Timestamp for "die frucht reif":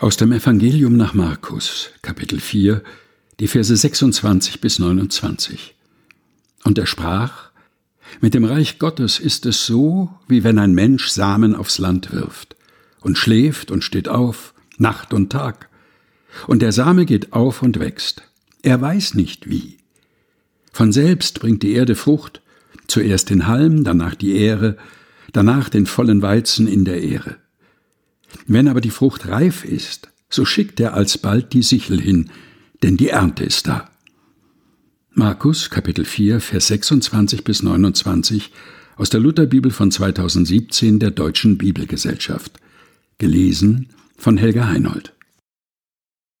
28.80-29.64